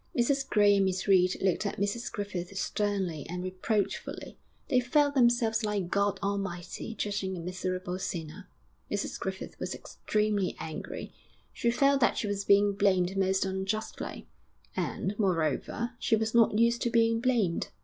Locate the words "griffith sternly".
2.11-3.23